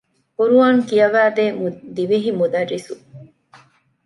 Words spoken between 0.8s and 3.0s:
ކިޔަވައިދޭ ދިވެހި މުދައްރިސު